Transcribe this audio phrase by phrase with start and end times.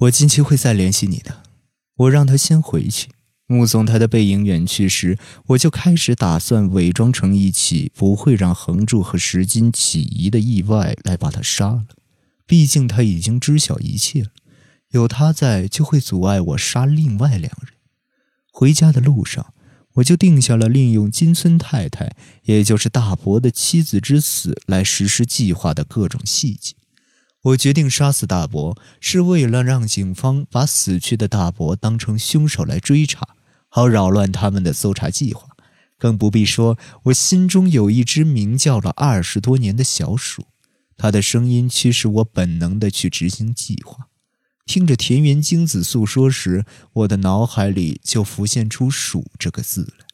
[0.00, 1.42] 我近期会再联系你的。
[1.96, 3.08] 我让他先回去。
[3.46, 11.86] 目送他的背影远去时，我就开始打算伪装成一起不会让横柱和石金起疑的意外来把他杀了。
[12.44, 14.30] 毕竟他已经知晓一切了，
[14.90, 17.74] 有他在就会阻碍我杀另外两人。
[18.50, 19.54] 回家的路上，
[19.94, 26.74] 我就定下了利用金村太太，也就是大伯的妻子之死来实施计划的各种细节。
[27.46, 33.36] 我决定杀死大伯，是为了让警方把死去的大伯当成凶手来追查。
[33.68, 35.50] 好扰乱他们的搜查计划，
[35.96, 40.46] 更不必说，我心中有一只鸣叫了二十多年的小鼠，
[40.96, 44.08] 它的声音驱使我本能地去执行计划。
[44.64, 50.06] 听着田园精子诉说时，我的脑海里就浮现出“鼠”这个字来。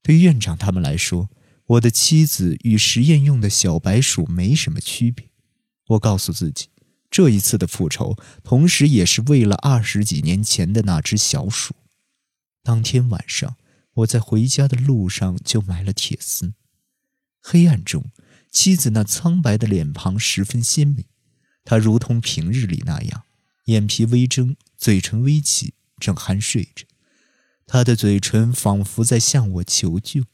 [0.00, 1.28] 对院长他们来说，
[1.66, 5.29] 我的妻子与实验用的小白鼠没什么区别。
[5.90, 6.68] 我告诉自己，
[7.10, 11.74] 这一次的复仇，同时也是为了二十几年前的那只小鼠。
[12.62, 13.56] 当天晚上，
[13.94, 16.52] 我在回家的路上就埋了铁丝。
[17.40, 18.04] 黑暗中，
[18.50, 21.04] 妻子那苍白的脸庞十分鲜明，
[21.64, 23.24] 她如同平日里那样，
[23.64, 26.86] 眼皮微睁，嘴唇微起，正酣睡着。
[27.66, 30.24] 她的嘴唇仿佛在向我求救。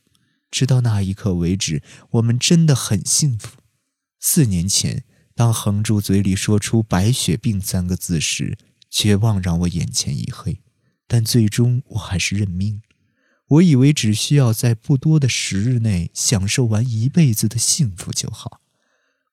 [0.50, 3.58] 直到那一刻为止，我们真的很幸福。
[4.20, 5.04] 四年前，
[5.36, 8.56] 当横柱嘴里说出“白血病”三个字时，
[8.90, 10.62] 绝望让我眼前一黑。
[11.06, 12.80] 但最终我还是认命。
[13.48, 18.60] 我以为只需要在不多的时日内享受完一辈子的幸福就好，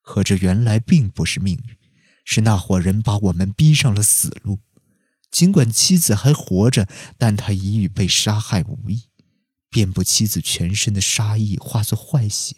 [0.02, 1.76] 可这原来并不是命运，
[2.26, 4.60] 是那伙人把我们逼上了死路。
[5.32, 6.88] 尽管妻子还活着，
[7.18, 9.04] 但她已与被杀害无异。
[9.70, 12.58] 遍布妻子全身的杀意化作坏血，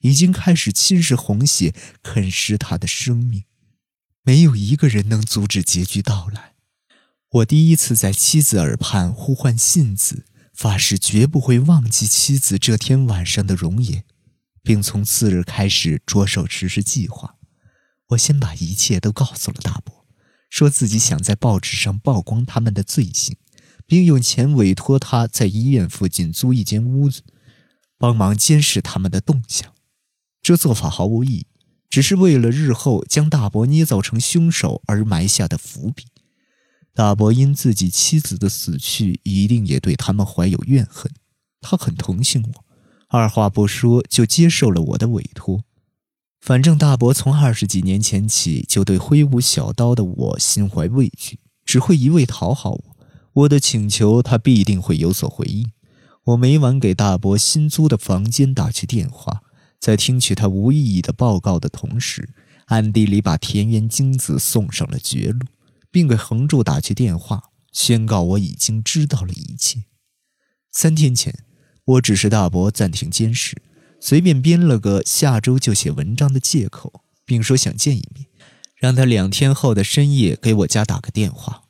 [0.00, 3.44] 已经开始侵蚀红血，啃食他的生命。
[4.22, 6.54] 没有一个人能阻止结局到来。
[7.30, 14.04] 我第一次在妻子耳畔呼唤信子，发誓绝不会忘记妻子这天晚上的容颜，
[14.62, 17.36] 并从次日开始着手实施计划。
[18.08, 20.06] 我先把一切都告诉了大伯，
[20.48, 23.36] 说自己想在报纸上曝光他们的罪行，
[23.86, 27.22] 并用钱委托他在医院附近租一间屋子，
[27.96, 29.72] 帮忙监视他们的动向。
[30.42, 31.46] 这做法毫无意义，
[31.88, 36.04] 只是为了日后将大伯捏造成凶手而埋下的伏笔。
[36.94, 41.10] 大伯因自己妻子的死去，一定也对他们怀有怨恨。
[41.60, 42.64] 他很同情我，
[43.08, 45.62] 二话不说就接受了我的委托。
[46.40, 52.84] 反正大伯从二十几年前起就对挥舞小刀的我心怀畏惧，只会一味讨好我。
[53.34, 55.70] 我的请求，他必定会有所回应。
[56.24, 59.42] 我每晚给大伯新租的房间打去电话，
[59.80, 62.28] 在听取他无意义的报告的同时，
[62.66, 65.46] 暗地里把田园京子送上了绝路。
[65.92, 69.86] 并给横柱打去电话，宣告我已经知道了一切。
[70.70, 71.44] 三天前，
[71.84, 73.60] 我指示大伯暂停监视，
[73.98, 78.26] 随便编了个下周就写文章的借口，并说想见一面，
[78.76, 81.64] 让他两天后的深夜给我家打个电话。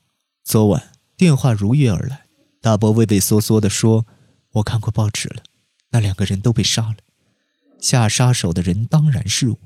[0.45, 2.27] 昨晚电话如约而来，
[2.61, 4.07] 大伯畏畏缩缩地说
[4.53, 5.43] ：“我看过报纸了，
[5.93, 6.97] 那两个人都被杀了，
[7.81, 9.59] 下杀手的人当然是我，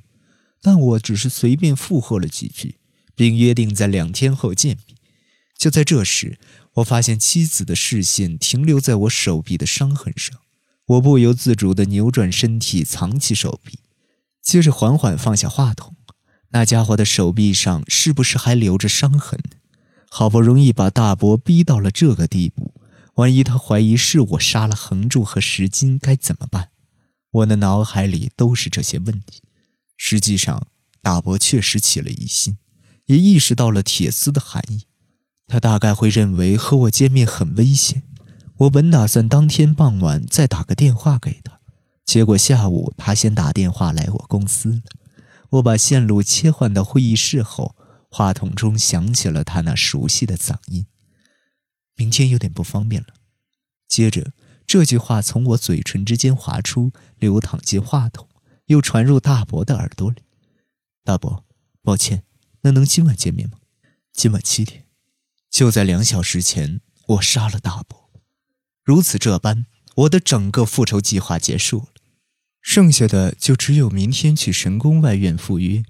[0.63, 2.77] 但我只是随便附和了几句。”
[3.17, 4.97] 并约定在两天后见面。
[5.57, 6.37] 就在这时，
[6.73, 10.37] 我发现妻子的视线停留在我手臂的伤痕上，
[10.87, 13.79] 我不由自主地扭转身体，藏起手臂，
[14.43, 15.95] 接着缓缓放下话筒。
[16.49, 19.39] 那家伙的手臂上是不是还留着伤痕？
[20.11, 22.75] 好不容易把大伯逼到了这个地步，
[23.15, 26.71] 万一他怀疑是我杀了横柱和石金，该怎么办？
[27.35, 29.43] 我的脑海里都是这些问题。
[29.97, 30.67] 实际上，
[31.03, 32.59] 大伯确实起了疑心。
[33.07, 34.87] 也意识到了铁丝的含义，
[35.47, 38.03] 他大概会认为和我见面很危险。
[38.57, 41.61] 我本打算当天傍晚再打个电话给他，
[42.07, 44.81] 结果下午他先打电话来我公司了。
[45.51, 47.77] 我把线路切换到会议室后，
[48.09, 50.87] 话筒中响起了他那熟悉的嗓音
[51.97, 53.09] ：“明天有点不方便了。”
[53.87, 54.33] 接着
[54.67, 58.29] 这句话从我嘴唇之间滑出，流淌进话筒，
[58.67, 60.23] 又传入大伯的耳朵里
[61.05, 61.45] ：“大伯，
[61.83, 62.25] 抱歉。”
[62.67, 63.59] 那能今晚见面吗？
[64.11, 64.87] 今晚七点，
[65.51, 68.11] 就在两小时前，我杀了大伯。
[68.83, 69.67] 如此这般，
[69.97, 71.87] 我的整个复仇计划结束了，
[72.63, 75.85] 剩下的就只有明天去神宫外院赴约，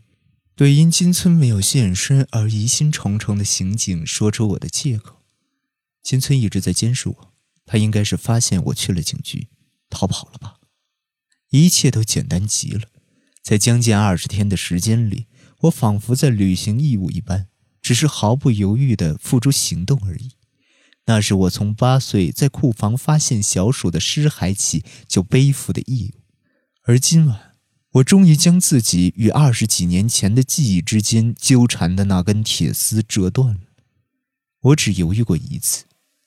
[0.57, 5.23] 对因金村没有现身而疑心重重的刑警说出我的借口。
[6.03, 7.34] 金村一直在监视我，
[7.67, 9.49] 他应该是发现我去了警局，
[9.89, 10.57] 逃跑了吧？
[11.51, 12.89] 一切都简单极了，
[13.43, 15.27] 在将近二十天的时间里。
[15.61, 17.49] 我仿佛在履行义务一般，
[17.81, 20.33] 只是毫不犹豫地付诸行动而已。
[21.07, 26.21] 那是我从八岁在库房发现小鼠的尸骸起就背负的义务，
[26.83, 27.57] 而今晚，
[27.93, 33.61] 我终于将自己与二十几年前的记忆之间纠缠的那根铁丝折断了。
[34.61, 35.85] 我只犹豫过一次，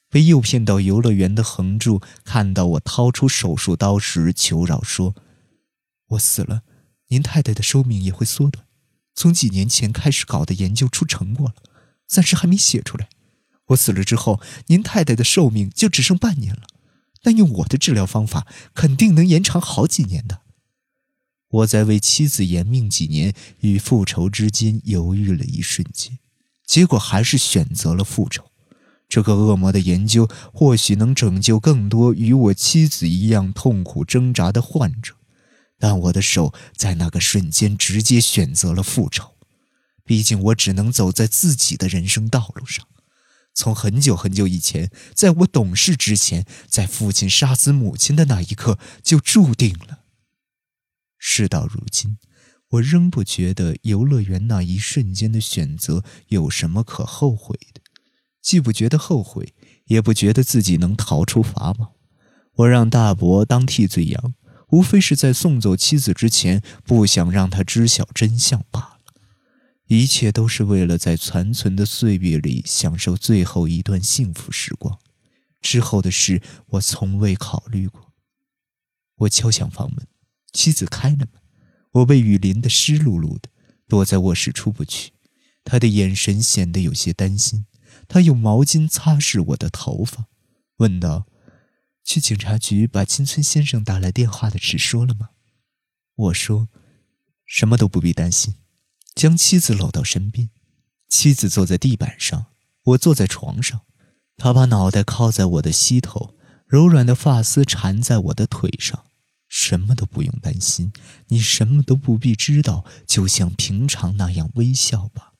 [0.09, 5.15] 被诱骗到游乐园的横柱看到我掏出手术刀时，求饶说
[6.12, 6.63] ：“我死了，
[7.09, 8.65] 您太太的寿命也会缩短。
[9.13, 11.56] 从几年前开始搞的研究出成果了，
[12.07, 13.09] 暂时还没写出来。”
[13.68, 16.62] 我死了之后，您太太的寿命就只剩半年了，
[17.21, 20.44] 但用我的治疗方法，肯定能延长好几年的。
[21.50, 26.19] 我在为妻子延命几年与复仇之间犹豫了一瞬间，
[26.65, 28.46] 结果还是选择了复仇。
[29.07, 35.15] 这个恶魔的研究或许能拯救更多与我妻子一样痛苦挣扎的患者，
[35.80, 39.36] 但我的手在那个瞬间直接选择了复仇。
[40.04, 42.86] 毕竟，我只能走在自己的人生道路上。
[43.54, 50.04] 从很久很久以前，在我懂事之前，在父亲杀死母亲的那一刻就注定了。
[51.18, 52.19] 事到如今，
[52.69, 57.81] 我仍不觉得游乐园那一瞬间的选择有什么可后悔的，
[58.41, 59.53] 既不觉得后悔，
[59.85, 61.91] 也不觉得自己能逃出法网。
[62.53, 64.33] 我让大伯当替罪羊，
[64.69, 68.97] 无非是在送走妻子之前，不想让他知晓真相罢了。
[69.87, 74.97] 一切都是为了在残存的岁月里享受最后一段幸福时光，
[75.61, 78.11] 之后的事我从未考虑过。
[79.19, 80.05] 我敲响房门，
[80.51, 81.29] 妻子开了门，
[81.91, 83.49] 我被雨淋得湿漉漉的，
[83.87, 85.13] 躲在卧室出不去。
[85.63, 87.65] 他的眼神显得有些担心，
[88.07, 90.27] 他用毛巾擦拭我的头发，
[90.77, 91.25] 问道
[92.04, 95.30] ：“去警察局把金村先生打来电话的事说了吗？”
[96.15, 96.69] 我说
[97.45, 98.56] ：“什么都不必担心。”
[99.13, 100.51] 将妻子搂到身边，
[101.09, 102.48] 妻子坐在地板上，
[102.83, 103.81] 我坐在床上。
[104.38, 106.36] 他把脑袋靠在我的膝头，
[106.68, 109.06] 柔软的发丝缠在我的腿上。
[109.48, 110.92] 什么都不用担心，
[111.30, 115.33] 你什么都不必知道，就像平常那样微笑吧。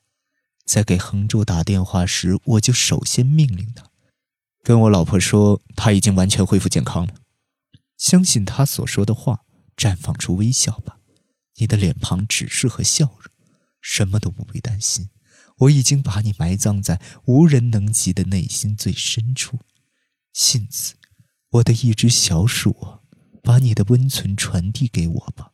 [0.68, 3.90] 在给恒柱打电话时，我就首先命令他，
[4.62, 7.16] 跟我老婆说他已经完全恢复健康了。
[7.98, 9.46] 相信他所说的话，
[9.78, 11.00] 绽放出微笑吧。
[11.56, 13.32] 你的脸庞只适合笑容。
[13.80, 15.10] 什么都不必担心，
[15.60, 19.60] 我已经把你埋葬在无人能及的内心最深处。
[20.34, 20.96] 信子，
[21.52, 23.00] 我的一只小鼠，
[23.42, 25.54] 把你的温存传递给我吧，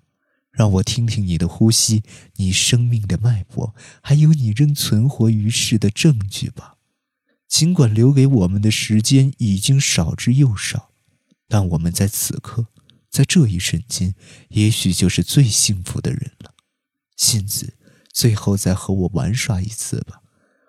[0.53, 2.03] 让我听听你的呼吸，
[2.37, 6.77] 你生命的脉搏，还有你仍存活于世的证据吧。
[7.49, 10.91] 尽管留给我们的时间已经少之又少，
[11.47, 12.67] 但我们在此刻，
[13.09, 14.15] 在这一瞬间，
[14.49, 16.53] 也许就是最幸福的人了。
[17.17, 17.73] 信子。
[18.15, 20.21] 最后再和我玩耍一次吧，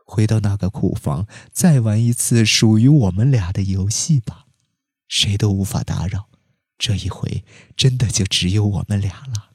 [0.07, 4.47] 回到那个库房，再玩一次属于我们俩的游戏吧，
[5.09, 6.31] 谁都无法打扰。
[6.79, 7.45] 这一回，
[7.77, 9.54] 真的就只有我们俩了。